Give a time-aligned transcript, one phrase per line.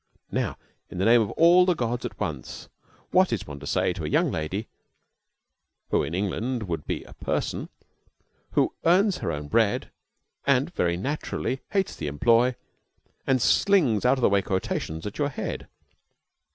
[0.31, 0.57] Now,
[0.89, 2.69] in the name of all the gods at once,
[3.11, 4.67] what is one to say to a young lady
[5.91, 7.69] (who in England would be a person)
[8.53, 9.91] who earns her own bread,
[10.43, 12.55] and very naturally hates the employ,
[13.27, 15.67] and slings out of the way quotations at your head?